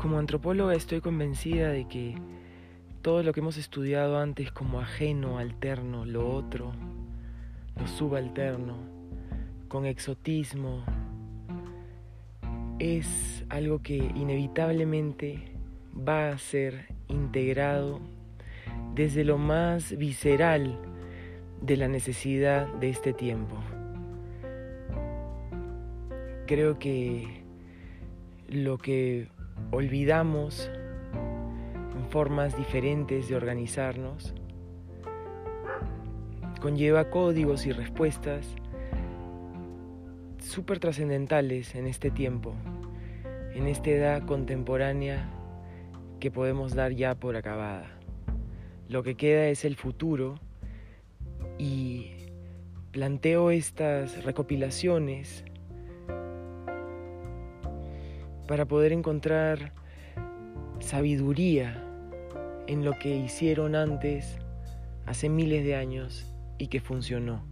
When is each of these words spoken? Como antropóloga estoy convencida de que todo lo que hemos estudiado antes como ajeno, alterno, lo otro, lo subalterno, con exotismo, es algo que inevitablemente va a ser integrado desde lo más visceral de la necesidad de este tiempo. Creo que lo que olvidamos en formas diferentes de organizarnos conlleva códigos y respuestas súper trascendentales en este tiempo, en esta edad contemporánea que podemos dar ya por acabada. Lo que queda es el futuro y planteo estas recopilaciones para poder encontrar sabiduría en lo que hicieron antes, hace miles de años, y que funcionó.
Como 0.00 0.18
antropóloga 0.18 0.74
estoy 0.74 1.02
convencida 1.02 1.68
de 1.68 1.86
que 1.86 2.14
todo 3.02 3.22
lo 3.22 3.34
que 3.34 3.40
hemos 3.40 3.58
estudiado 3.58 4.18
antes 4.18 4.50
como 4.50 4.80
ajeno, 4.80 5.36
alterno, 5.36 6.06
lo 6.06 6.26
otro, 6.26 6.72
lo 7.78 7.86
subalterno, 7.86 8.78
con 9.68 9.84
exotismo, 9.84 10.84
es 12.78 13.44
algo 13.50 13.82
que 13.82 13.96
inevitablemente 13.96 15.52
va 15.94 16.30
a 16.30 16.38
ser 16.38 16.86
integrado 17.08 18.00
desde 18.94 19.22
lo 19.22 19.36
más 19.36 19.98
visceral 19.98 20.78
de 21.60 21.76
la 21.76 21.88
necesidad 21.88 22.72
de 22.76 22.88
este 22.88 23.12
tiempo. 23.12 23.56
Creo 26.46 26.78
que 26.78 27.42
lo 28.48 28.78
que 28.78 29.28
olvidamos 29.70 30.70
en 31.96 32.10
formas 32.10 32.56
diferentes 32.56 33.28
de 33.28 33.36
organizarnos 33.36 34.34
conlleva 36.60 37.08
códigos 37.08 37.66
y 37.66 37.72
respuestas 37.72 38.46
súper 40.38 40.78
trascendentales 40.78 41.74
en 41.74 41.86
este 41.86 42.10
tiempo, 42.10 42.54
en 43.54 43.66
esta 43.66 43.90
edad 43.90 44.26
contemporánea 44.26 45.30
que 46.20 46.30
podemos 46.30 46.74
dar 46.74 46.92
ya 46.92 47.14
por 47.14 47.36
acabada. 47.36 47.90
Lo 48.88 49.02
que 49.02 49.16
queda 49.16 49.46
es 49.46 49.64
el 49.64 49.76
futuro 49.76 50.38
y 51.58 52.12
planteo 52.92 53.50
estas 53.50 54.22
recopilaciones 54.24 55.44
para 58.50 58.66
poder 58.66 58.90
encontrar 58.90 59.72
sabiduría 60.80 61.86
en 62.66 62.84
lo 62.84 62.98
que 62.98 63.16
hicieron 63.16 63.76
antes, 63.76 64.40
hace 65.06 65.28
miles 65.28 65.64
de 65.64 65.76
años, 65.76 66.34
y 66.58 66.66
que 66.66 66.80
funcionó. 66.80 67.44